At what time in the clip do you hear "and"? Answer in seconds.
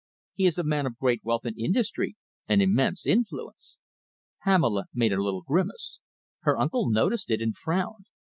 1.45-1.55, 2.47-2.59, 7.39-7.55